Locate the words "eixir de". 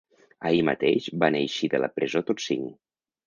1.41-1.81